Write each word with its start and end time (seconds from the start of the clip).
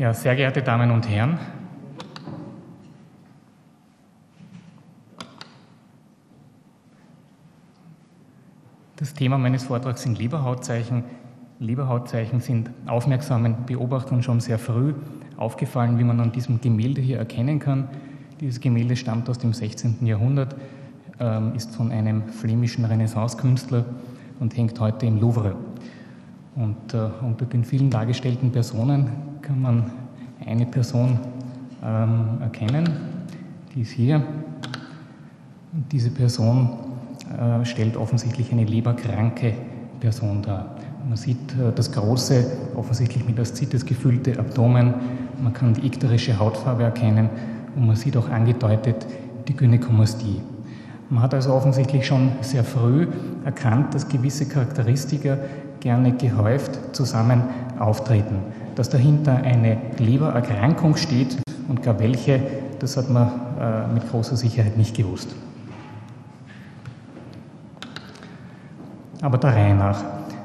Ja, 0.00 0.14
sehr 0.14 0.34
geehrte 0.34 0.62
Damen 0.62 0.90
und 0.92 1.06
Herren, 1.10 1.38
das 8.96 9.12
Thema 9.12 9.36
meines 9.36 9.64
Vortrags 9.64 10.00
sind 10.00 10.18
Leberhautzeichen. 10.18 11.04
Leberhautzeichen 11.58 12.40
sind 12.40 12.70
aufmerksamen 12.86 13.66
Beobachtern 13.66 14.22
schon 14.22 14.40
sehr 14.40 14.58
früh 14.58 14.94
aufgefallen, 15.36 15.98
wie 15.98 16.04
man 16.04 16.18
an 16.18 16.32
diesem 16.32 16.62
Gemälde 16.62 17.02
hier 17.02 17.18
erkennen 17.18 17.58
kann. 17.58 17.90
Dieses 18.40 18.58
Gemälde 18.58 18.96
stammt 18.96 19.28
aus 19.28 19.36
dem 19.36 19.52
16. 19.52 20.06
Jahrhundert, 20.06 20.56
ähm, 21.18 21.54
ist 21.54 21.74
von 21.76 21.92
einem 21.92 22.26
flämischen 22.26 22.86
Renaissance-Künstler 22.86 23.84
und 24.38 24.56
hängt 24.56 24.80
heute 24.80 25.04
im 25.04 25.20
Louvre. 25.20 25.56
Und 26.56 26.94
äh, 26.94 27.08
unter 27.22 27.46
den 27.46 27.64
vielen 27.64 27.90
dargestellten 27.90 28.50
Personen 28.50 29.08
kann 29.42 29.60
man 29.60 29.90
eine 30.44 30.66
Person 30.66 31.18
ähm, 31.84 32.38
erkennen, 32.40 32.88
die 33.74 33.82
ist 33.82 33.92
hier. 33.92 34.16
Und 35.72 35.90
diese 35.92 36.10
Person 36.10 36.70
äh, 37.30 37.64
stellt 37.64 37.96
offensichtlich 37.96 38.50
eine 38.52 38.64
leberkranke 38.64 39.54
Person 40.00 40.42
dar. 40.42 40.76
Man 41.08 41.16
sieht 41.16 41.52
äh, 41.52 41.72
das 41.74 41.92
große, 41.92 42.44
offensichtlich 42.74 43.24
mit 43.26 43.38
Aszites 43.38 43.86
gefüllte 43.86 44.38
Abdomen, 44.38 44.94
man 45.42 45.52
kann 45.52 45.74
die 45.74 45.86
ikterische 45.86 46.38
Hautfarbe 46.38 46.82
erkennen 46.82 47.30
und 47.76 47.86
man 47.86 47.96
sieht 47.96 48.16
auch 48.16 48.28
angedeutet 48.28 49.06
die 49.48 49.56
Gynäkomastie. 49.56 50.40
Man 51.08 51.22
hat 51.22 51.34
also 51.34 51.52
offensichtlich 51.52 52.06
schon 52.06 52.32
sehr 52.40 52.62
früh 52.62 53.08
erkannt, 53.44 53.94
dass 53.94 54.08
gewisse 54.08 54.46
Charakteristika 54.46 55.38
gerne 55.80 56.12
gehäuft 56.12 56.94
zusammen 56.94 57.42
auftreten. 57.78 58.36
Dass 58.74 58.90
dahinter 58.90 59.34
eine 59.36 59.78
Lebererkrankung 59.98 60.96
steht 60.96 61.38
und 61.68 61.82
gar 61.82 61.98
welche, 61.98 62.40
das 62.78 62.96
hat 62.96 63.10
man 63.10 63.28
äh, 63.60 63.92
mit 63.92 64.08
großer 64.10 64.36
Sicherheit 64.36 64.76
nicht 64.76 64.96
gewusst. 64.96 65.34
Aber 69.22 69.38
der 69.38 69.54
Reihe 69.54 69.74
nach. 69.74 70.02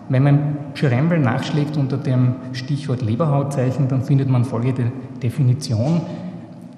Wenn 0.10 0.24
man 0.24 0.58
Schrembel 0.76 1.20
nachschlägt 1.20 1.78
unter 1.78 1.98
dem 1.98 2.36
Stichwort 2.52 3.02
Leberhautzeichen, 3.02 3.88
dann 3.88 4.04
findet 4.04 4.30
man 4.30 4.44
folgende 4.44 4.92
Definition. 5.24 6.02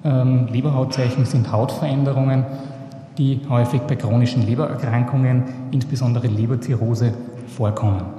Ähm, 0.04 0.46
Leberhautzeichen 0.50 1.24
sind 1.24 1.50
Hautveränderungen, 1.52 2.44
die 3.18 3.40
häufig 3.48 3.80
bei 3.82 3.96
chronischen 3.96 4.46
Lebererkrankungen, 4.46 5.42
insbesondere 5.72 6.28
Leberzirrhose, 6.28 7.12
vorkommen. 7.48 8.17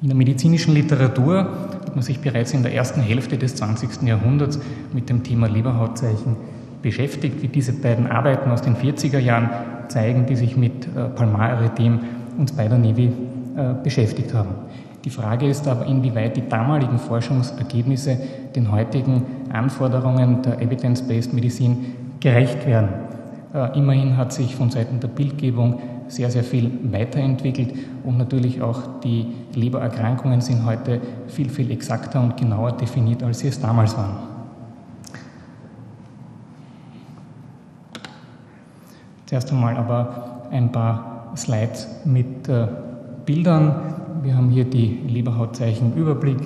In 0.00 0.06
der 0.06 0.16
medizinischen 0.16 0.74
Literatur 0.74 1.38
hat 1.38 1.96
man 1.96 2.02
sich 2.02 2.20
bereits 2.20 2.52
in 2.52 2.62
der 2.62 2.72
ersten 2.72 3.00
Hälfte 3.00 3.36
des 3.36 3.56
20. 3.56 4.02
Jahrhunderts 4.02 4.60
mit 4.92 5.08
dem 5.10 5.24
Thema 5.24 5.48
Leberhautzeichen 5.48 6.36
beschäftigt, 6.82 7.42
wie 7.42 7.48
diese 7.48 7.72
beiden 7.72 8.06
Arbeiten 8.06 8.48
aus 8.52 8.62
den 8.62 8.76
40er 8.76 9.18
Jahren 9.18 9.50
zeigen, 9.88 10.26
die 10.26 10.36
sich 10.36 10.56
mit 10.56 10.86
äh, 10.86 11.08
Palmarerythem 11.08 11.98
und 12.38 12.48
Spider-Nevi 12.48 13.06
äh, 13.06 13.10
beschäftigt 13.82 14.32
haben. 14.34 14.50
Die 15.04 15.10
Frage 15.10 15.48
ist 15.48 15.66
aber, 15.66 15.86
inwieweit 15.86 16.36
die 16.36 16.48
damaligen 16.48 16.98
Forschungsergebnisse 16.98 18.18
den 18.54 18.70
heutigen 18.70 19.24
Anforderungen 19.52 20.42
der 20.42 20.60
Evidence-Based 20.60 21.32
Medizin 21.32 21.94
gerecht 22.20 22.64
werden. 22.68 22.90
Äh, 23.52 23.76
immerhin 23.76 24.16
hat 24.16 24.32
sich 24.32 24.54
von 24.54 24.70
Seiten 24.70 25.00
der 25.00 25.08
Bildgebung 25.08 25.80
sehr, 26.08 26.30
sehr 26.30 26.44
viel 26.44 26.70
weiterentwickelt 26.90 27.74
und 28.04 28.18
natürlich 28.18 28.62
auch 28.62 29.00
die 29.02 29.26
Lebererkrankungen 29.58 30.40
sind 30.40 30.64
heute 30.64 31.00
viel, 31.26 31.50
viel 31.50 31.70
exakter 31.70 32.20
und 32.20 32.36
genauer 32.36 32.72
definiert, 32.72 33.22
als 33.22 33.40
sie 33.40 33.48
es 33.48 33.60
damals 33.60 33.96
waren. 33.96 34.16
Zuerst 39.26 39.52
einmal 39.52 39.76
aber 39.76 40.46
ein 40.50 40.72
paar 40.72 41.32
Slides 41.36 41.86
mit 42.04 42.48
äh, 42.48 42.66
Bildern. 43.26 43.74
Wir 44.22 44.34
haben 44.34 44.48
hier 44.48 44.64
die 44.64 45.02
Leberhautzeichen 45.06 45.94
Überblick. 45.94 46.38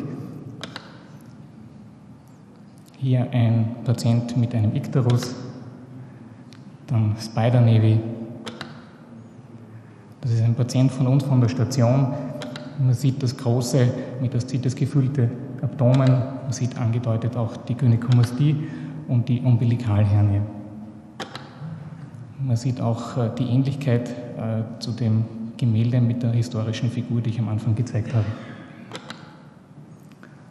Hier 2.98 3.28
ein 3.30 3.76
Patient 3.84 4.36
mit 4.36 4.54
einem 4.54 4.74
Ikterus, 4.74 5.34
dann 6.86 7.14
Spider 7.20 7.60
Navy. 7.60 8.00
Das 10.20 10.30
ist 10.30 10.42
ein 10.42 10.54
Patient 10.54 10.90
von 10.90 11.06
uns 11.06 11.24
von 11.24 11.40
der 11.40 11.48
Station. 11.48 12.14
Man 12.82 12.94
sieht 12.94 13.22
das 13.22 13.36
große, 13.36 13.86
mit 14.20 14.34
Aszites 14.34 14.74
gefüllte 14.74 15.30
Abdomen. 15.62 16.08
Man 16.08 16.50
sieht 16.50 16.76
angedeutet 16.76 17.36
auch 17.36 17.56
die 17.56 17.76
Gynäkomastie 17.76 18.56
und 19.06 19.28
die 19.28 19.40
Umbilikalhernie. 19.40 20.40
Man 22.44 22.56
sieht 22.56 22.80
auch 22.80 23.16
äh, 23.16 23.30
die 23.38 23.44
Ähnlichkeit 23.44 24.08
äh, 24.10 24.80
zu 24.80 24.90
dem 24.90 25.24
Gemälde 25.56 26.00
mit 26.00 26.24
der 26.24 26.32
historischen 26.32 26.90
Figur, 26.90 27.20
die 27.20 27.30
ich 27.30 27.38
am 27.38 27.48
Anfang 27.48 27.76
gezeigt 27.76 28.12
habe. 28.12 28.26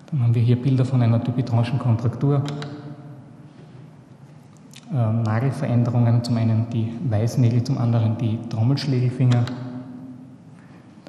Dann 0.10 0.24
haben 0.24 0.34
wir 0.34 0.42
hier 0.42 0.62
Bilder 0.62 0.86
von 0.86 1.02
einer 1.02 1.20
Dupitranschen 1.20 1.80
Kontraktur. 1.80 2.44
Ähm, 4.94 5.24
Nagelveränderungen, 5.24 6.24
zum 6.24 6.38
einen 6.38 6.70
die 6.70 6.94
Weißnägel, 7.10 7.62
zum 7.66 7.78
anderen 7.78 8.18
die 8.18 8.40
Trommelschlägelfinger. 8.48 9.44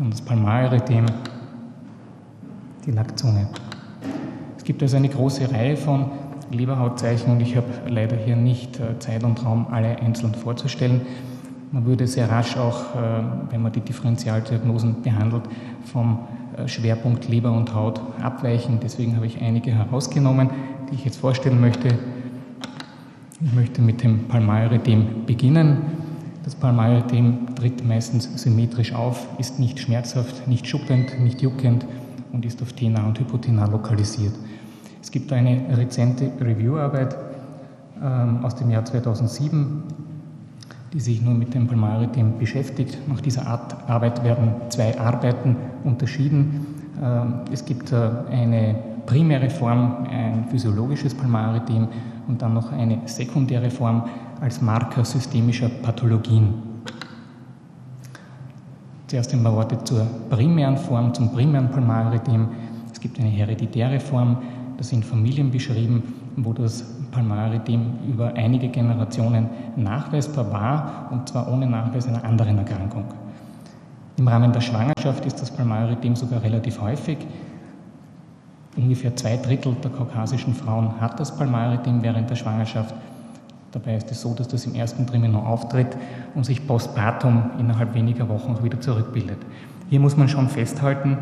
Dann 0.03 0.11
das 0.11 0.21
Palmarerythem, 0.21 1.07
die 2.85 2.91
Lackzunge. 2.91 3.47
Es 4.57 4.65
gibt 4.65 4.83
also 4.83 4.97
eine 4.97 5.09
große 5.09 5.49
Reihe 5.53 5.77
von 5.77 6.11
Leberhautzeichen 6.51 7.31
und 7.31 7.41
ich 7.41 7.57
habe 7.57 7.69
leider 7.87 8.17
hier 8.17 8.35
nicht 8.35 8.81
äh, 8.81 8.99
Zeit 8.99 9.23
und 9.23 9.45
Raum, 9.45 9.69
alle 9.71 9.97
einzeln 10.01 10.35
vorzustellen. 10.35 11.03
Man 11.71 11.87
würde 11.87 12.09
sehr 12.09 12.29
rasch 12.29 12.57
auch, 12.57 12.97
äh, 12.97 13.23
wenn 13.51 13.63
man 13.63 13.71
die 13.71 13.81
Differentialdiagnosen 13.81 15.03
behandelt, 15.03 15.45
vom 15.85 16.19
äh, 16.57 16.67
Schwerpunkt 16.67 17.29
Leber 17.29 17.53
und 17.53 17.73
Haut 17.73 18.01
abweichen. 18.21 18.81
Deswegen 18.83 19.15
habe 19.15 19.27
ich 19.27 19.41
einige 19.41 19.71
herausgenommen, 19.71 20.51
die 20.91 20.97
ich 20.97 21.05
jetzt 21.05 21.19
vorstellen 21.19 21.61
möchte. 21.61 21.97
Ich 23.41 23.53
möchte 23.53 23.81
mit 23.81 24.03
dem 24.03 24.27
Palmarerythem 24.27 25.27
beginnen. 25.27 26.12
Das 26.45 26.57
Palmarerythem 26.57 27.55
tritt 27.55 27.87
meistens 27.87 28.29
symmetrisch 28.35 28.93
auf, 28.95 29.29
ist 29.39 29.61
nicht 29.61 29.79
schmerzhaft, 29.79 30.49
nicht 30.49 30.67
schuppend, 30.67 31.21
nicht 31.21 31.41
juckend 31.41 31.87
und 32.33 32.45
ist 32.45 32.61
auf 32.63 32.73
Tena 32.73 33.07
und 33.07 33.19
Hypotena 33.21 33.67
lokalisiert. 33.67 34.35
Es 35.01 35.13
gibt 35.13 35.33
eine 35.33 35.77
rezente 35.77 36.33
Reviewarbeit 36.41 37.17
ähm, 38.03 38.45
aus 38.45 38.57
dem 38.57 38.71
Jahr 38.71 38.85
2007, 38.85 39.85
die 40.93 41.01
sich 41.01 41.23
nur 41.23 41.35
mit 41.35 41.55
dem 41.55 41.69
Palmaretem 41.69 42.39
beschäftigt. 42.39 42.99
Nach 43.07 43.21
dieser 43.21 43.47
Art 43.47 43.89
Arbeit 43.89 44.25
werden 44.25 44.53
zwei 44.71 44.99
Arbeiten 44.99 45.57
unterschieden. 45.85 46.67
Ähm, 47.01 47.35
es 47.53 47.65
gibt 47.65 47.93
äh, 47.93 48.11
eine 48.31 48.75
primäre 49.07 49.49
Form, 49.49 50.07
ein 50.11 50.47
physiologisches 50.51 51.15
Palmaretem 51.15 51.87
und 52.27 52.43
dann 52.43 52.55
noch 52.55 52.73
eine 52.73 53.01
sekundäre 53.07 53.71
Form 53.71 54.05
als 54.43 54.61
Marker 54.61 55.05
systemischer 55.05 55.69
Pathologien. 55.69 56.55
Zuerst 59.07 59.33
ein 59.33 59.43
paar 59.45 59.55
Worte 59.55 59.83
zur 59.85 60.05
primären 60.31 60.77
Form, 60.77 61.15
zum 61.15 61.31
primären 61.33 61.71
Palmaretem. 61.71 62.49
Es 62.93 62.99
gibt 62.99 63.21
eine 63.21 63.29
hereditäre 63.29 64.01
Form, 64.01 64.39
das 64.79 64.89
sind 64.89 65.05
Familien 65.05 65.53
beschrieben, 65.53 66.03
wo 66.37 66.53
das 66.53 66.85
Palmaretem 67.13 67.83
über 68.09 68.35
einige 68.35 68.69
Generationen 68.69 69.49
nachweisbar 69.77 70.51
war, 70.53 71.09
und 71.13 71.29
zwar 71.29 71.53
ohne 71.53 71.67
Nachweis 71.67 72.09
einer 72.09 72.25
anderen 72.25 72.59
Erkrankung. 72.59 73.05
Im 74.17 74.27
Rahmen 74.27 74.53
der 74.53 74.61
Schwangerschaft 74.61 75.25
ist 75.25 75.41
das 75.41 75.53
Palmaretem 75.53 76.17
sogar 76.17 76.43
relativ 76.43 76.81
häufig. 76.81 77.19
Ungefähr 78.77 79.15
zwei 79.15 79.37
Drittel 79.37 79.77
der 79.85 79.93
kaukasischen 79.93 80.55
Frauen 80.55 81.01
hat 81.01 81.21
das 81.21 81.37
Palmaretem 81.37 82.03
während 82.03 82.29
der 82.29 82.37
Schwangerschaft. 82.37 82.93
Dabei 83.73 83.97
ist 83.97 84.11
es 84.11 84.21
so, 84.21 84.35
dass 84.35 84.49
das 84.49 84.67
im 84.67 84.75
ersten 84.75 85.07
Trimenon 85.07 85.45
auftritt 85.45 85.97
und 86.35 86.45
sich 86.45 86.67
postpartum 86.67 87.51
innerhalb 87.59 87.95
weniger 87.95 88.29
Wochen 88.29 88.53
auch 88.53 88.63
wieder 88.63 88.81
zurückbildet. 88.81 89.39
Hier 89.89 89.99
muss 89.99 90.17
man 90.17 90.29
schon 90.29 90.49
festhalten, 90.49 91.19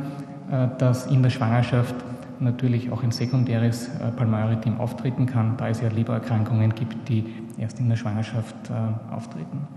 äh, 0.50 0.69
dass 0.79 1.06
in 1.06 1.23
der 1.23 1.31
Schwangerschaft 1.31 1.94
natürlich 2.41 2.91
auch 2.91 3.02
ein 3.02 3.12
sekundäres 3.12 3.88
äh, 3.88 4.11
Palmaretem 4.17 4.81
auftreten 4.81 5.26
kann, 5.26 5.56
da 5.56 5.69
es 5.69 5.81
ja 5.81 5.88
Lebererkrankungen 5.88 6.75
gibt, 6.75 7.08
die 7.08 7.26
erst 7.58 7.79
in 7.79 7.88
der 7.88 7.97
Schwangerschaft 7.97 8.56
äh, 8.69 9.14
auftreten. 9.14 9.69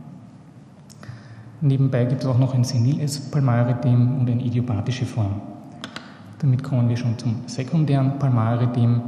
Nebenbei 1.62 2.06
gibt 2.06 2.24
es 2.24 2.28
auch 2.28 2.40
noch 2.40 2.54
ein 2.54 2.64
seniles 2.64 3.32
Palmaretem 3.32 4.20
und 4.20 4.30
eine 4.30 4.42
idiopathische 4.42 5.06
Form. 5.06 5.42
Damit 6.40 6.62
kommen 6.62 6.90
wir 6.90 6.98
schon 6.98 7.18
zum 7.18 7.44
sekundären 7.46 8.20
Palmaretem. 8.20 9.02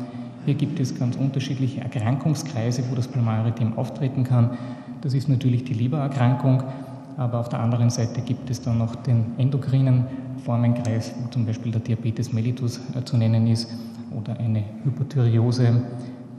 Hier 0.46 0.54
gibt 0.54 0.80
es 0.80 0.98
ganz 0.98 1.16
unterschiedliche 1.16 1.82
Erkrankungskreise, 1.82 2.84
wo 2.92 2.96
das 2.96 3.08
Palmaretem 3.08 3.78
auftreten 3.78 4.24
kann. 4.24 4.58
Das 5.02 5.16
ist 5.16 5.28
natürlich 5.28 5.64
die 5.64 5.74
Lebererkrankung. 5.74 6.64
aber 7.18 7.40
auf 7.40 7.50
der 7.50 7.62
anderen 7.62 7.90
Seite 7.90 8.22
gibt 8.22 8.50
es 8.50 8.62
dann 8.62 8.78
noch 8.78 8.96
den 8.96 9.26
endokrinen 9.38 10.06
Formenkreis, 10.44 11.14
wo 11.24 11.30
zum 11.30 11.46
Beispiel 11.46 11.72
der 11.72 11.82
Diabetes 11.82 12.34
mellitus 12.34 12.80
äh, 12.94 13.04
zu 13.04 13.18
nennen 13.18 13.48
ist 13.48 13.74
oder 14.16 14.38
eine 14.38 14.64
Hypothyreose, 14.84 15.82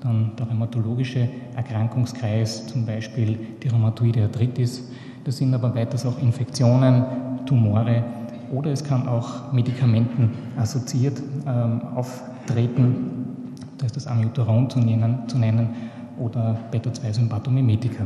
dann 0.00 0.32
der 0.38 0.48
rheumatologische 0.48 1.28
Erkrankungskreis, 1.56 2.66
zum 2.66 2.84
Beispiel 2.84 3.38
die 3.62 3.68
rheumatoide 3.68 4.24
Arthritis. 4.24 4.88
Das 5.24 5.38
sind 5.38 5.54
aber 5.54 5.74
weiters 5.74 6.04
auch 6.04 6.20
Infektionen, 6.20 7.04
Tumore 7.46 8.04
oder 8.52 8.70
es 8.70 8.84
kann 8.84 9.08
auch 9.08 9.52
Medikamenten 9.52 10.30
assoziiert 10.56 11.20
ähm, 11.46 11.80
auftreten, 11.94 13.25
da 13.78 13.86
ist 13.86 13.96
das 13.96 14.06
Amiodaron 14.06 14.70
zu 14.70 14.78
nennen, 14.78 15.28
zu 15.28 15.38
nennen 15.38 15.68
oder 16.18 16.56
Beta-2-Sympathomimetika. 16.70 18.04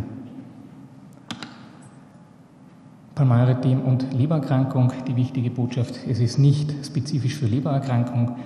Palmaredem 3.14 3.82
und 3.82 4.12
Lebererkrankung, 4.12 4.92
die 5.06 5.14
wichtige 5.16 5.50
Botschaft, 5.50 6.00
es 6.08 6.20
ist 6.20 6.38
nicht 6.38 6.74
spezifisch 6.86 7.34
für 7.34 7.46
Lebererkrankung, 7.46 8.36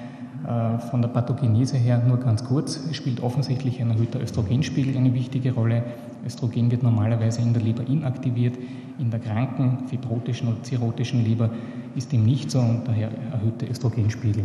äh, 0.46 0.78
von 0.78 1.00
der 1.00 1.08
Pathogenese 1.08 1.78
her 1.78 2.02
nur 2.06 2.18
ganz 2.18 2.44
kurz. 2.44 2.76
Es 2.90 2.96
spielt 2.96 3.22
offensichtlich 3.22 3.80
ein 3.80 3.90
erhöhter 3.90 4.20
Östrogenspiegel 4.20 4.96
eine 4.96 5.14
wichtige 5.14 5.52
Rolle. 5.52 5.82
Östrogen 6.26 6.70
wird 6.70 6.82
normalerweise 6.82 7.40
in 7.40 7.54
der 7.54 7.62
Leber 7.62 7.86
inaktiviert. 7.86 8.58
In 8.98 9.10
der 9.10 9.20
kranken, 9.20 9.88
fibrotischen 9.88 10.48
oder 10.48 10.62
zirrhotischen 10.62 11.24
Leber 11.24 11.50
ist 11.96 12.12
dem 12.12 12.24
nicht 12.24 12.50
so 12.50 12.58
und 12.58 12.82
daher 12.86 13.10
erhöhter 13.32 13.70
Östrogenspiegel. 13.70 14.44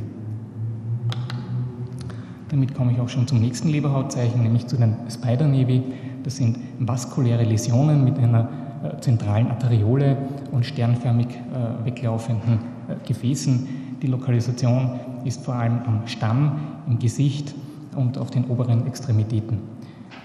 Damit 2.50 2.74
komme 2.74 2.92
ich 2.92 3.00
auch 3.00 3.10
schon 3.10 3.28
zum 3.28 3.40
nächsten 3.40 3.70
Leberhautzeichen, 3.70 4.42
nämlich 4.42 4.66
zu 4.66 4.76
den 4.76 4.96
Spider-Nevi. 5.08 5.84
Das 6.24 6.38
sind 6.38 6.58
vaskuläre 6.80 7.44
Läsionen 7.44 8.04
mit 8.04 8.18
einer 8.18 8.50
äh, 8.84 9.00
zentralen 9.02 9.50
Arteriole 9.50 10.18
und 10.52 10.66
sternförmig 10.66 11.28
äh, 11.28 11.86
weglaufenden 11.86 12.60
äh, 12.88 13.08
Gefäßen. 13.08 13.68
Die 14.02 14.08
Lokalisation 14.08 15.00
ist 15.26 15.46
vor 15.46 15.56
allem 15.56 15.80
am 15.86 16.08
Stamm, 16.08 16.60
im 16.88 16.98
Gesicht 16.98 17.54
und 17.96 18.18
auf 18.18 18.32
den 18.32 18.46
oberen 18.46 18.88
Extremitäten. 18.88 19.60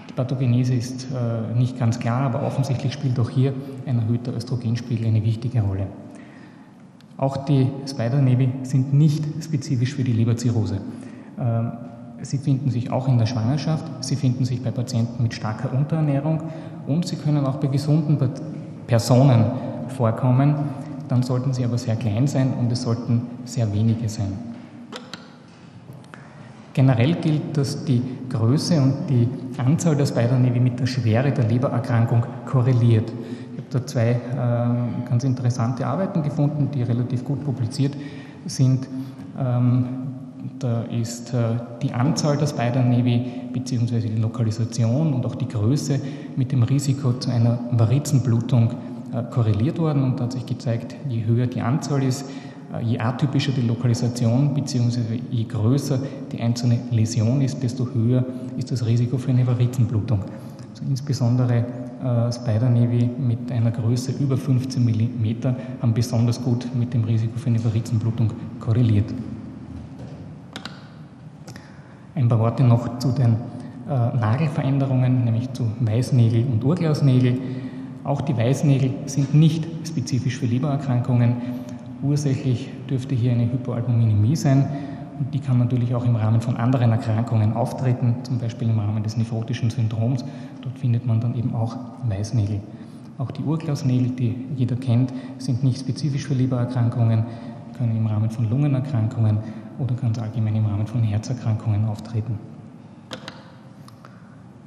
Die 0.08 0.12
Pathogenese 0.14 0.74
ist 0.74 1.08
nicht 1.56 1.76
ganz 1.76 1.98
klar, 1.98 2.22
aber 2.22 2.46
offensichtlich 2.46 2.92
spielt 2.92 3.18
auch 3.18 3.30
hier 3.30 3.52
ein 3.84 3.98
erhöhter 3.98 4.32
Östrogenspiegel 4.32 5.08
eine 5.08 5.24
wichtige 5.24 5.60
Rolle. 5.60 5.88
Auch 7.16 7.38
die 7.38 7.66
Spider-Nevi 7.84 8.48
sind 8.62 8.94
nicht 8.94 9.24
spezifisch 9.42 9.94
für 9.94 10.04
die 10.04 10.12
Leberzirrhose. 10.12 10.80
Sie 12.24 12.38
finden 12.38 12.70
sich 12.70 12.90
auch 12.90 13.06
in 13.06 13.18
der 13.18 13.26
Schwangerschaft, 13.26 13.84
sie 14.00 14.16
finden 14.16 14.46
sich 14.46 14.62
bei 14.62 14.70
Patienten 14.70 15.22
mit 15.22 15.34
starker 15.34 15.70
Unterernährung 15.72 16.42
und 16.86 17.06
sie 17.06 17.16
können 17.16 17.44
auch 17.44 17.56
bei 17.56 17.66
gesunden 17.66 18.18
Personen 18.86 19.44
vorkommen. 19.88 20.54
Dann 21.08 21.22
sollten 21.22 21.52
sie 21.52 21.64
aber 21.64 21.76
sehr 21.76 21.96
klein 21.96 22.26
sein 22.26 22.54
und 22.58 22.72
es 22.72 22.80
sollten 22.80 23.26
sehr 23.44 23.70
wenige 23.74 24.08
sein. 24.08 24.32
Generell 26.72 27.14
gilt, 27.16 27.56
dass 27.56 27.84
die 27.84 28.02
Größe 28.30 28.80
und 28.80 28.94
die 29.08 29.28
Anzahl 29.58 29.94
der 29.94 30.06
Spider-Nevi 30.06 30.60
mit 30.60 30.80
der 30.80 30.86
Schwere 30.86 31.30
der 31.30 31.46
Lebererkrankung 31.46 32.24
korreliert. 32.46 33.12
Ich 33.52 33.58
habe 33.58 33.68
da 33.70 33.86
zwei 33.86 34.10
äh, 34.12 35.08
ganz 35.08 35.24
interessante 35.24 35.86
Arbeiten 35.86 36.22
gefunden, 36.22 36.70
die 36.72 36.82
relativ 36.82 37.22
gut 37.22 37.44
publiziert 37.44 37.94
sind. 38.46 38.88
Ähm, 39.38 40.13
da 40.58 40.82
ist 40.82 41.34
äh, 41.34 41.56
die 41.82 41.92
Anzahl 41.92 42.36
der 42.36 42.46
Spider-Nevi 42.46 43.50
bzw. 43.52 44.00
die 44.00 44.20
Lokalisation 44.20 45.12
und 45.12 45.26
auch 45.26 45.34
die 45.34 45.48
Größe 45.48 46.00
mit 46.36 46.52
dem 46.52 46.62
Risiko 46.62 47.12
zu 47.14 47.30
einer 47.30 47.58
Varizenblutung 47.72 48.70
äh, 49.12 49.22
korreliert 49.30 49.78
worden 49.78 50.02
und 50.04 50.20
hat 50.20 50.32
sich 50.32 50.46
gezeigt, 50.46 50.96
je 51.08 51.24
höher 51.24 51.46
die 51.46 51.60
Anzahl 51.60 52.02
ist, 52.02 52.24
äh, 52.72 52.84
je 52.84 52.98
atypischer 52.98 53.52
die 53.52 53.62
Lokalisation 53.62 54.54
bzw. 54.54 55.20
je 55.30 55.44
größer 55.44 55.98
die 56.32 56.40
einzelne 56.40 56.78
Läsion 56.90 57.40
ist, 57.40 57.62
desto 57.62 57.88
höher 57.92 58.24
ist 58.56 58.70
das 58.70 58.86
Risiko 58.86 59.18
für 59.18 59.30
eine 59.30 59.46
Varizenblutung. 59.46 60.20
Also 60.70 60.84
insbesondere 60.88 61.64
Spider-Nevi 62.30 63.08
mit 63.18 63.50
einer 63.50 63.70
Größe 63.70 64.12
über 64.20 64.36
15 64.36 64.84
mm 64.84 65.46
haben 65.80 65.94
besonders 65.94 66.42
gut 66.42 66.68
mit 66.74 66.92
dem 66.92 67.04
Risiko 67.04 67.38
für 67.38 67.46
eine 67.46 67.64
Varizenblutung 67.64 68.30
korreliert. 68.60 69.06
Ein 72.14 72.28
paar 72.28 72.38
Worte 72.38 72.62
noch 72.62 72.98
zu 72.98 73.10
den 73.10 73.32
äh, 73.32 73.88
Nagelveränderungen, 73.88 75.24
nämlich 75.24 75.52
zu 75.52 75.66
Weißnägel 75.80 76.44
und 76.44 76.64
Urglasnägel. 76.64 77.38
Auch 78.04 78.20
die 78.20 78.36
Weißnägel 78.36 78.90
sind 79.06 79.34
nicht 79.34 79.66
spezifisch 79.86 80.38
für 80.38 80.46
Lebererkrankungen. 80.46 81.36
Ursächlich 82.02 82.70
dürfte 82.88 83.14
hier 83.14 83.32
eine 83.32 83.50
Hypoalbuminämie 83.50 84.36
sein 84.36 84.66
und 85.18 85.34
die 85.34 85.40
kann 85.40 85.58
natürlich 85.58 85.94
auch 85.94 86.04
im 86.04 86.14
Rahmen 86.14 86.40
von 86.40 86.56
anderen 86.56 86.92
Erkrankungen 86.92 87.54
auftreten, 87.54 88.16
zum 88.22 88.38
Beispiel 88.38 88.68
im 88.68 88.78
Rahmen 88.78 89.02
des 89.02 89.16
nephrotischen 89.16 89.70
Syndroms. 89.70 90.24
Dort 90.62 90.78
findet 90.78 91.06
man 91.06 91.20
dann 91.20 91.34
eben 91.34 91.54
auch 91.54 91.76
Weißnägel. 92.08 92.60
Auch 93.18 93.30
die 93.30 93.42
Urglasnägel, 93.42 94.10
die 94.10 94.36
jeder 94.56 94.76
kennt, 94.76 95.12
sind 95.38 95.64
nicht 95.64 95.80
spezifisch 95.80 96.26
für 96.26 96.34
Lebererkrankungen, 96.34 97.24
können 97.76 97.96
im 97.96 98.06
Rahmen 98.06 98.30
von 98.30 98.48
Lungenerkrankungen 98.48 99.38
oder 99.78 99.94
ganz 99.94 100.18
allgemein 100.18 100.56
im 100.56 100.66
Rahmen 100.66 100.86
von 100.86 101.02
Herzerkrankungen 101.02 101.86
auftreten. 101.86 102.38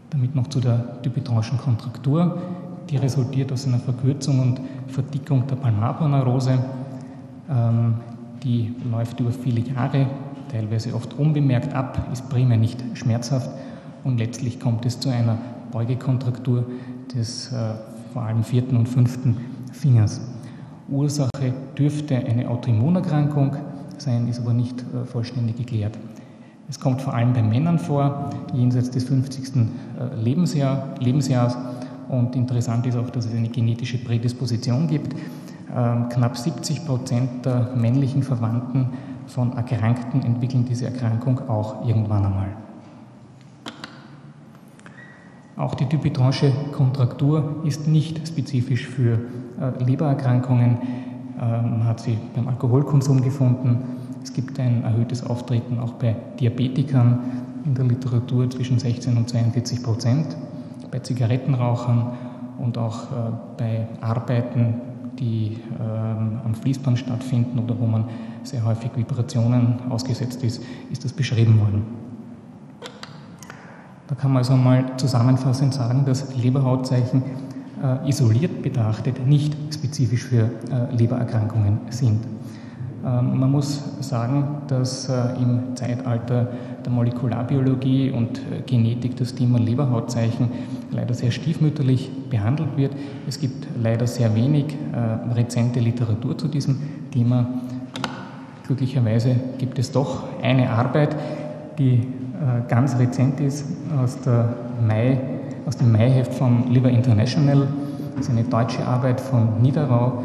Damit 0.09 0.36
noch 0.36 0.48
zu 0.48 0.59
der 0.59 1.01
typitranschen 1.01 1.57
Kontraktur. 1.57 2.42
Die 2.89 2.98
resultiert 2.98 3.51
aus 3.51 3.68
einer 3.68 3.80
Verkürzung 3.80 4.39
und 4.39 4.62
Verdickung 4.88 5.45
der 5.48 5.56
Palmarponeurose. 5.56 6.57
Ähm, 7.50 7.95
die 8.44 8.74
läuft 8.89 9.19
über 9.19 9.31
viele 9.31 9.62
Jahre, 9.62 10.07
teilweise 10.51 10.94
oft 10.94 11.13
unbemerkt 11.15 11.74
ab, 11.74 12.07
ist 12.12 12.30
primär 12.30 12.57
nicht 12.57 12.83
schmerzhaft 12.94 13.50
und 14.04 14.18
letztlich 14.18 14.59
kommt 14.59 14.86
es 14.86 15.00
zu 15.00 15.09
einer 15.09 15.38
Beugekontraktur 15.71 16.65
des 17.13 17.51
äh, 17.51 17.74
vor 18.13 18.21
allem 18.21 18.44
vierten 18.44 18.77
und 18.77 18.88
fünften 18.88 19.38
Fingers. 19.74 20.21
Ursache 20.89 21.54
dürfte 21.77 22.15
eine 22.15 22.50
Autoimmunerkrankung 22.50 23.57
sein, 24.02 24.28
ist 24.28 24.40
aber 24.40 24.54
nicht 24.54 24.82
äh, 24.82 25.06
vollständig 25.06 25.58
geklärt. 25.58 25.98
Es 26.70 26.80
kommt 26.80 27.02
vor 27.02 27.14
allem 27.14 27.32
bei 27.32 27.42
Männern 27.42 27.80
vor, 27.80 28.30
jenseits 28.54 28.92
des 28.92 29.06
50. 29.06 29.56
Äh, 29.56 30.16
Lebensjahr, 30.16 30.96
Lebensjahres. 31.00 31.58
Und 32.10 32.36
interessant 32.36 32.86
ist 32.86 32.98
auch, 32.98 33.10
dass 33.10 33.26
es 33.26 33.34
eine 33.34 33.50
genetische 33.50 33.98
Prädisposition 33.98 34.88
gibt. 34.88 35.14
Ähm, 35.74 36.10
knapp 36.10 36.38
70 36.38 36.86
Prozent 36.86 37.46
der 37.46 37.72
männlichen 37.76 38.22
Verwandten 38.22 38.90
von 39.28 39.56
Erkrankten 39.56 40.24
entwickeln 40.24 40.66
diese 40.66 40.86
Erkrankung 40.86 41.50
auch 41.50 41.86
irgendwann 41.86 42.26
einmal. 42.26 42.50
Auch 45.56 45.74
die 45.76 45.86
typitransche 45.86 46.52
Kontraktur 46.71 47.62
ist 47.64 47.88
nicht 47.88 48.28
spezifisch 48.28 48.88
für 48.88 49.19
äh, 49.60 49.83
Lebererkrankungen. 49.83 50.78
Man 51.40 51.86
hat 51.86 52.00
sie 52.00 52.18
beim 52.33 52.48
Alkoholkonsum 52.48 53.21
gefunden. 53.21 53.96
Es 54.28 54.34
gibt 54.34 54.60
ein 54.60 54.84
erhöhtes 54.84 55.26
Auftreten 55.26 55.80
auch 55.80 55.94
bei 55.94 56.14
Diabetikern 56.38 57.19
in 57.64 57.74
der 57.76 57.86
Literatur 57.86 58.50
zwischen 58.50 58.78
16 58.78 59.16
und 59.16 59.30
42 59.30 59.81
Prozent, 59.81 60.36
bei 60.92 61.00
Zigarettenrauchern 61.00 62.12
und 62.57 62.78
auch 62.78 63.04
äh, 63.04 63.16
bei 63.57 63.88
Arbeiten, 64.02 64.81
die 65.18 65.60
ähm, 65.80 66.42
am 66.44 66.54
Fließband 66.56 67.00
stattfinden 67.00 67.57
oder 67.57 67.80
wo 67.80 67.86
man 67.86 68.04
sehr 68.44 68.66
häufig 68.66 68.92
Vibrationen 68.98 69.76
ausgesetzt 69.90 70.44
ist, 70.44 70.62
ist 70.92 71.06
das 71.06 71.14
beschrieben 71.14 71.62
worden. 71.62 71.86
Da 74.07 74.16
kann 74.16 74.34
man 74.34 74.40
also 74.40 74.57
mal 74.57 74.98
zusammenfassend 74.98 75.74
sagen, 75.74 76.04
dass 76.06 76.36
Leberhautzeichen 76.36 77.24
äh, 77.81 78.10
isoliert 78.10 78.62
betrachtet 78.62 79.26
nicht 79.26 79.56
spezifisch 79.74 80.26
für 80.26 80.52
äh, 80.69 80.94
Lebererkrankungen 80.94 81.80
sind. 81.92 82.19
Ähm, 83.06 83.39
man 83.39 83.51
muss 83.51 83.81
sagen, 84.01 84.61
dass 84.68 85.09
äh, 85.09 85.42
im 85.42 85.75
Zeitalter 85.75 86.47
der 86.85 86.92
Molekularbiologie 86.92 88.11
und 88.11 88.42
Genetik 88.66 89.16
das 89.18 89.35
Thema 89.35 89.59
Leberhautzeichen 89.59 90.49
leider 90.92 91.13
sehr 91.13 91.31
stiefmütterlich 91.31 92.09
behandelt 92.30 92.77
wird. 92.77 92.94
Es 93.27 93.39
gibt 93.39 93.68
leider 93.81 94.07
sehr 94.07 94.33
wenig 94.35 94.68
rezente 95.35 95.81
Literatur 95.81 96.37
zu 96.37 96.47
diesem 96.47 96.80
Thema. 97.11 97.45
Glücklicherweise 98.66 99.35
gibt 99.57 99.80
es 99.80 99.92
doch 99.92 100.23
eine 100.42 100.69
Arbeit, 100.69 101.18
die 101.77 102.07
ganz 102.69 102.97
rezent 102.97 103.42
ist 103.42 103.66
aus 104.01 104.19
Mai 104.87 105.19
aus 105.68 105.75
dem 105.75 105.92
Maiheft 105.92 106.33
von 106.33 106.71
Liver 106.71 106.89
International. 106.89 107.68
Das 108.16 108.27
ist 108.27 108.31
eine 108.31 108.45
deutsche 108.45 108.87
Arbeit 108.87 109.19
von 109.19 109.61
Niederau, 109.61 110.23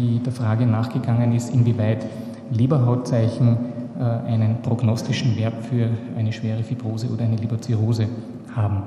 die 0.00 0.18
der 0.18 0.32
Frage 0.32 0.66
nachgegangen 0.66 1.34
ist, 1.34 1.54
inwieweit 1.54 2.06
Leberhautzeichen 2.50 3.56
äh, 3.98 4.02
einen 4.02 4.62
prognostischen 4.62 5.36
Wert 5.36 5.54
für 5.68 5.90
eine 6.16 6.32
schwere 6.32 6.62
Fibrose 6.62 7.08
oder 7.08 7.24
eine 7.24 7.36
Leberzirrhose 7.36 8.06
haben. 8.54 8.82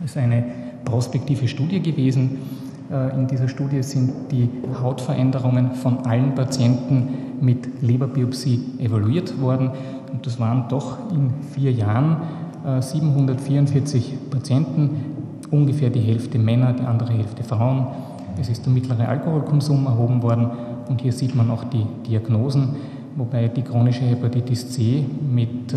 Das 0.00 0.12
ist 0.12 0.16
eine 0.16 0.44
prospektive 0.84 1.46
Studie 1.46 1.80
gewesen. 1.80 2.38
äh, 2.90 3.14
in 3.14 3.26
dieser 3.26 3.48
Studie 3.48 3.82
sind 3.82 4.12
die 4.30 4.48
Hautveränderungen 4.82 5.72
von 5.72 5.98
allen 6.06 6.34
Patienten 6.34 7.08
mit 7.40 7.82
Leberbiopsie 7.82 8.78
evaluiert 8.78 9.40
worden. 9.40 9.70
Und 10.12 10.26
das 10.26 10.40
waren 10.40 10.68
doch 10.68 11.10
in 11.10 11.30
vier 11.54 11.72
Jahren 11.72 12.16
744 12.80 14.30
Patienten, 14.30 14.90
ungefähr 15.50 15.90
die 15.90 16.00
Hälfte 16.00 16.38
Männer, 16.38 16.72
die 16.74 16.84
andere 16.84 17.12
Hälfte 17.12 17.42
Frauen. 17.42 17.88
Es 18.40 18.48
ist 18.48 18.64
der 18.64 18.72
mittlere 18.72 19.08
Alkoholkonsum 19.08 19.86
erhoben 19.86 20.22
worden 20.22 20.50
und 20.88 21.00
hier 21.00 21.12
sieht 21.12 21.34
man 21.34 21.50
auch 21.50 21.64
die 21.64 21.86
Diagnosen, 22.08 22.76
wobei 23.16 23.48
die 23.48 23.62
chronische 23.62 24.02
Hepatitis 24.02 24.70
C 24.70 25.04
mit 25.30 25.74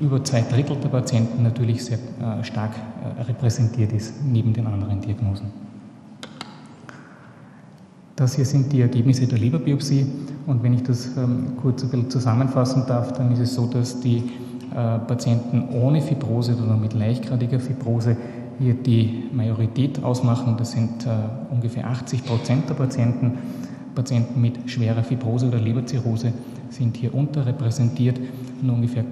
über 0.00 0.22
zwei 0.24 0.42
Drittel 0.42 0.76
der 0.76 0.88
Patienten 0.88 1.42
natürlich 1.42 1.84
sehr 1.84 1.98
äh, 1.98 2.42
stark 2.42 2.72
äh, 2.72 3.22
repräsentiert 3.22 3.92
ist, 3.92 4.24
neben 4.24 4.52
den 4.52 4.66
anderen 4.66 5.00
Diagnosen. 5.00 5.46
Das 8.16 8.34
hier 8.34 8.44
sind 8.44 8.72
die 8.72 8.80
Ergebnisse 8.80 9.26
der 9.26 9.38
Leberbiopsie 9.38 10.06
und 10.46 10.62
wenn 10.62 10.74
ich 10.74 10.82
das 10.82 11.16
ähm, 11.16 11.56
kurz 11.60 11.82
ein 11.82 11.90
bisschen 11.90 12.10
zusammenfassen 12.10 12.84
darf, 12.86 13.12
dann 13.12 13.32
ist 13.32 13.40
es 13.40 13.54
so, 13.54 13.66
dass 13.66 14.00
die 14.00 14.18
äh, 14.74 14.98
Patienten 14.98 15.68
ohne 15.72 16.00
Fibrose 16.00 16.56
oder 16.56 16.76
mit 16.76 16.94
leichtgradiger 16.94 17.60
Fibrose 17.60 18.16
hier 18.58 18.74
die 18.74 19.24
Majorität 19.32 20.02
ausmachen. 20.02 20.56
Das 20.58 20.72
sind 20.72 21.06
ungefähr 21.50 21.86
80 21.86 22.24
Prozent 22.24 22.68
der 22.68 22.74
Patienten. 22.74 23.38
Patienten 23.94 24.40
mit 24.40 24.70
schwerer 24.70 25.02
Fibrose 25.02 25.46
oder 25.48 25.58
Leberzirrhose 25.58 26.32
sind 26.70 26.96
hier 26.96 27.14
unterrepräsentiert, 27.14 28.18
nur 28.62 28.74
ungefähr 28.74 29.04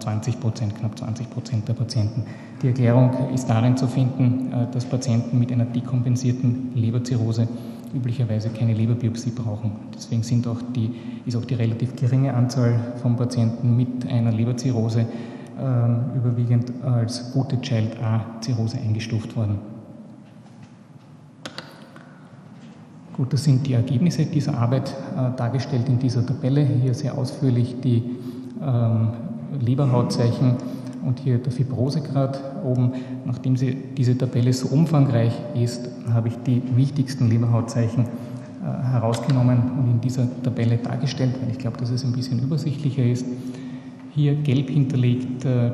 20 0.00 0.34
äh, 0.34 0.38
Prozent, 0.38 0.74
knapp 0.76 0.98
20 0.98 1.30
Prozent 1.30 1.68
der 1.68 1.74
Patienten. 1.74 2.24
Die 2.62 2.68
Erklärung 2.68 3.30
ist 3.32 3.46
darin 3.46 3.76
zu 3.76 3.86
finden, 3.86 4.52
äh, 4.52 4.66
dass 4.72 4.84
Patienten 4.84 5.38
mit 5.38 5.52
einer 5.52 5.64
dekompensierten 5.64 6.72
Leberzirrhose 6.74 7.46
üblicherweise 7.94 8.50
keine 8.50 8.74
Leberbiopsie 8.74 9.30
brauchen. 9.30 9.72
Deswegen 9.94 10.22
sind 10.22 10.46
auch 10.46 10.60
die, 10.74 10.90
ist 11.24 11.36
auch 11.36 11.44
die 11.44 11.54
relativ 11.54 11.96
geringe 11.96 12.34
Anzahl 12.34 12.94
von 13.00 13.16
Patienten 13.16 13.76
mit 13.76 14.06
einer 14.10 14.32
Leberzirrhose 14.32 15.00
äh, 15.00 15.04
überwiegend 16.14 16.72
als 16.84 17.32
gute 17.32 17.60
Child-A-Zirrhose 17.60 18.78
eingestuft 18.78 19.36
worden. 19.36 19.58
Gut, 23.18 23.32
das 23.32 23.42
sind 23.42 23.66
die 23.66 23.72
Ergebnisse 23.72 24.26
dieser 24.26 24.56
Arbeit 24.56 24.94
äh, 25.16 25.36
dargestellt 25.36 25.88
in 25.88 25.98
dieser 25.98 26.24
Tabelle. 26.24 26.60
Hier 26.60 26.94
sehr 26.94 27.18
ausführlich 27.18 27.80
die 27.80 28.16
ähm, 28.62 29.08
Leberhautzeichen 29.60 30.54
und 31.04 31.18
hier 31.18 31.38
der 31.38 31.50
Fibrosegrad 31.50 32.40
oben. 32.64 32.92
Nachdem 33.24 33.56
sie, 33.56 33.74
diese 33.96 34.16
Tabelle 34.16 34.52
so 34.52 34.68
umfangreich 34.68 35.32
ist, 35.56 35.88
habe 36.12 36.28
ich 36.28 36.36
die 36.46 36.62
wichtigsten 36.76 37.28
Leberhautzeichen 37.28 38.04
äh, 38.04 38.86
herausgenommen 38.86 39.62
und 39.80 39.90
in 39.90 40.00
dieser 40.00 40.28
Tabelle 40.44 40.76
dargestellt, 40.76 41.34
weil 41.42 41.50
ich 41.50 41.58
glaube, 41.58 41.76
dass 41.78 41.90
es 41.90 42.04
ein 42.04 42.12
bisschen 42.12 42.38
übersichtlicher 42.38 43.02
ist. 43.02 43.26
Hier 44.18 44.34
gelb 44.34 44.68
hinterlegt 44.70 45.44
äh, 45.44 45.70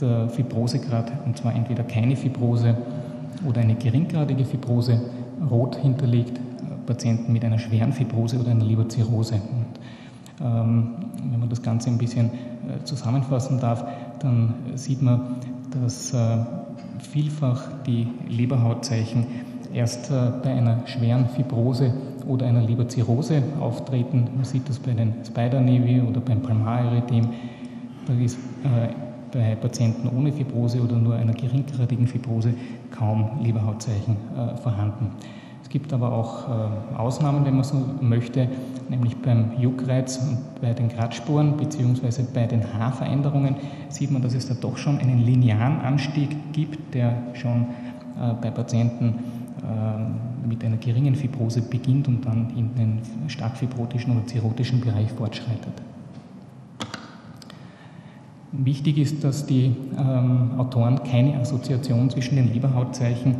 der 0.00 0.30
Fibrosegrad, 0.30 1.12
und 1.26 1.36
zwar 1.36 1.54
entweder 1.54 1.82
keine 1.82 2.16
Fibrose 2.16 2.74
oder 3.46 3.60
eine 3.60 3.74
geringgradige 3.74 4.46
Fibrose, 4.46 4.98
rot 5.50 5.76
hinterlegt 5.76 6.40
Patienten 6.86 7.34
mit 7.34 7.44
einer 7.44 7.58
schweren 7.58 7.92
Fibrose 7.92 8.38
oder 8.38 8.52
einer 8.52 8.64
Leberzirrhose. 8.64 9.34
Und, 9.34 10.40
ähm, 10.40 10.94
wenn 11.30 11.38
man 11.38 11.50
das 11.50 11.60
Ganze 11.60 11.90
ein 11.90 11.98
bisschen 11.98 12.30
äh, 12.30 12.82
zusammenfassen 12.84 13.60
darf, 13.60 13.84
dann 14.20 14.54
sieht 14.74 15.02
man, 15.02 15.36
dass 15.82 16.14
äh, 16.14 16.38
vielfach 17.12 17.60
die 17.86 18.08
Leberhautzeichen 18.26 19.26
erst 19.74 20.10
äh, 20.10 20.30
bei 20.42 20.54
einer 20.54 20.86
schweren 20.86 21.28
Fibrose 21.28 21.92
oder 22.26 22.46
einer 22.46 22.62
Leberzirrhose 22.62 23.42
auftreten. 23.60 24.28
Man 24.34 24.44
sieht 24.44 24.68
das 24.68 24.78
bei 24.78 24.92
den 24.92 25.14
Spider-Nevi 25.24 26.02
oder 26.02 26.20
beim 26.20 26.42
Palmarerythem. 26.42 27.28
Da 28.06 28.14
ist 28.14 28.38
äh, 28.64 28.92
bei 29.32 29.54
Patienten 29.54 30.08
ohne 30.08 30.32
Fibrose 30.32 30.80
oder 30.80 30.96
nur 30.96 31.14
einer 31.14 31.32
geringgradigen 31.32 32.06
Fibrose 32.06 32.54
kaum 32.90 33.40
Leberhautzeichen 33.42 34.16
äh, 34.36 34.56
vorhanden. 34.56 35.12
Es 35.62 35.68
gibt 35.68 35.92
aber 35.92 36.12
auch 36.12 36.48
äh, 36.48 36.98
Ausnahmen, 36.98 37.44
wenn 37.44 37.54
man 37.54 37.64
so 37.64 37.76
möchte, 38.00 38.48
nämlich 38.88 39.16
beim 39.18 39.52
Juckreiz 39.60 40.18
und 40.18 40.60
bei 40.60 40.72
den 40.72 40.88
Kratzspuren 40.88 41.56
bzw. 41.56 42.24
bei 42.34 42.46
den 42.46 42.74
Haarveränderungen 42.74 43.56
sieht 43.88 44.10
man, 44.10 44.20
dass 44.20 44.34
es 44.34 44.48
da 44.48 44.54
doch 44.54 44.76
schon 44.76 44.98
einen 44.98 45.18
linearen 45.18 45.80
Anstieg 45.80 46.36
gibt, 46.52 46.94
der 46.94 47.14
schon 47.34 47.66
äh, 48.20 48.34
bei 48.40 48.50
Patienten 48.50 49.14
äh, 49.62 50.29
mit 50.46 50.64
einer 50.64 50.76
geringen 50.76 51.14
Fibrose 51.14 51.62
beginnt 51.62 52.08
und 52.08 52.24
dann 52.24 52.50
in 52.56 52.74
den 52.74 53.00
stark 53.28 53.56
fibrotischen 53.56 54.16
oder 54.16 54.26
zirrhotischen 54.26 54.80
Bereich 54.80 55.10
fortschreitet. 55.12 55.72
Wichtig 58.52 58.98
ist, 58.98 59.22
dass 59.22 59.46
die 59.46 59.76
ähm, 59.96 60.58
Autoren 60.58 61.02
keine 61.04 61.38
Assoziation 61.38 62.10
zwischen 62.10 62.36
den 62.36 62.52
Leberhautzeichen 62.52 63.36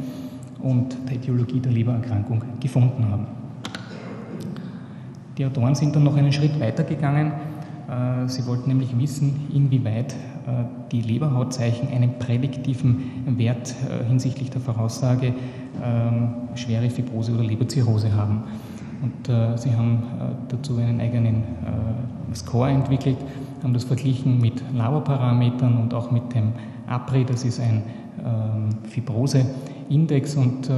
und 0.61 0.97
der 1.09 1.17
Etiologie 1.17 1.59
der 1.59 1.73
Lebererkrankung 1.73 2.43
gefunden 2.61 3.11
haben. 3.11 3.27
Die 5.37 5.45
Autoren 5.45 5.75
sind 5.75 5.97
dann 5.97 6.05
noch 6.05 6.17
einen 6.17 6.33
Schritt 6.33 6.61
weiter 6.61 6.85
gegangen. 6.85 7.33
Äh, 7.89 8.29
sie 8.29 8.47
wollten 8.47 8.69
nämlich 8.69 8.97
wissen, 8.99 9.49
inwieweit 9.53 10.15
die 10.93 11.01
Leberhautzeichen 11.01 11.89
einen 11.89 12.19
prädiktiven 12.19 13.37
Wert 13.39 13.75
äh, 13.89 14.05
hinsichtlich 14.05 14.51
der 14.51 14.61
Voraussage 14.61 15.35
ähm, 15.83 16.33
schwere 16.55 16.91
Fibrose 16.91 17.33
oder 17.33 17.45
Leberzirrhose 17.45 18.15
haben. 18.15 18.45
Und 19.03 19.59
sie 19.59 19.75
haben 19.75 20.03
dazu 20.49 20.77
einen 20.77 21.01
eigenen 21.01 21.43
Score 22.35 22.69
entwickelt, 22.69 23.17
haben 23.63 23.73
das 23.73 23.85
verglichen 23.85 24.39
mit 24.39 24.63
Laborparametern 24.75 25.79
und 25.79 25.95
auch 25.95 26.11
mit 26.11 26.35
dem 26.35 26.53
APRI, 26.87 27.25
das 27.25 27.45
ist 27.45 27.61
ein 27.61 27.83
ähm, 28.23 28.69
Fibrose 28.83 29.47
Index 29.89 30.37
und 30.37 30.69
äh, 30.69 30.73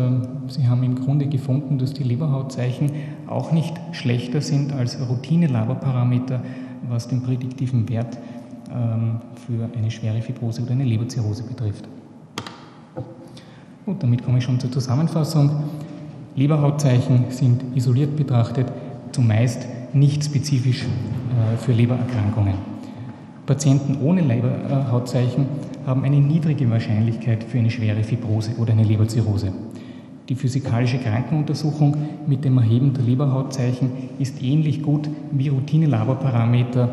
sie 0.48 0.68
haben 0.68 0.82
im 0.82 0.94
Grunde 0.94 1.26
gefunden, 1.26 1.78
dass 1.78 1.92
die 1.92 2.02
Leberhautzeichen 2.02 2.92
auch 3.26 3.52
nicht 3.52 3.74
schlechter 3.92 4.40
sind 4.40 4.72
als 4.72 4.98
Routine-Laborparameter, 5.08 6.42
was 6.88 7.08
den 7.08 7.22
prädiktiven 7.22 7.88
Wert 7.88 8.18
für 8.66 9.68
eine 9.76 9.90
schwere 9.90 10.22
Fibrose 10.22 10.62
oder 10.62 10.72
eine 10.72 10.84
Leberzirrhose 10.84 11.42
betrifft. 11.42 11.88
Und 13.84 14.02
damit 14.02 14.24
komme 14.24 14.38
ich 14.38 14.44
schon 14.44 14.60
zur 14.60 14.70
Zusammenfassung. 14.70 15.50
Leberhautzeichen 16.36 17.26
sind 17.30 17.76
isoliert 17.76 18.16
betrachtet 18.16 18.66
zumeist 19.12 19.66
nicht 19.92 20.24
spezifisch 20.24 20.82
äh, 20.82 21.56
für 21.58 21.72
Lebererkrankungen. 21.72 22.54
Patienten 23.46 23.98
ohne 24.02 24.22
Leberhautzeichen 24.22 25.46
haben 25.84 26.04
eine 26.04 26.20
niedrige 26.20 26.70
Wahrscheinlichkeit 26.70 27.44
für 27.44 27.58
eine 27.58 27.70
schwere 27.70 28.02
Fibrose 28.02 28.52
oder 28.58 28.72
eine 28.72 28.84
Leberzirrhose. 28.84 29.52
Die 30.28 30.36
physikalische 30.36 30.98
Krankenuntersuchung 30.98 31.96
mit 32.26 32.44
dem 32.44 32.56
Erheben 32.56 32.94
der 32.94 33.02
Leberhautzeichen 33.02 33.90
ist 34.18 34.42
ähnlich 34.42 34.82
gut 34.82 35.08
wie 35.32 35.48
Routine-Laborparameter 35.48 36.88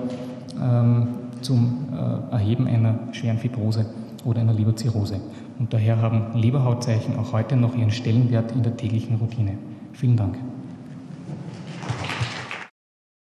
ähm, 0.62 1.08
zum 1.42 1.88
äh, 1.92 2.34
Erheben 2.34 2.68
einer 2.68 3.00
schweren 3.12 3.38
Fibrose 3.38 3.86
oder 4.26 4.42
einer 4.42 4.54
Leberzirrhose. 4.54 5.20
Und 5.60 5.74
daher 5.74 6.02
haben 6.02 6.40
Leberhautzeichen 6.40 7.18
auch 7.18 7.34
heute 7.34 7.56
noch 7.56 7.76
ihren 7.76 7.92
Stellenwert 7.92 8.52
in 8.52 8.64
der 8.64 8.78
täglichen 8.78 9.16
Routine. 9.16 9.58
Vielen 9.94 10.16
Dank. 10.16 10.38